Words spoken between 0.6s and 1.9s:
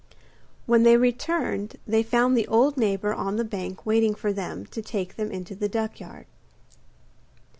When they returned